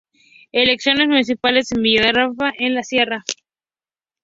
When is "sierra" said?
2.81-3.23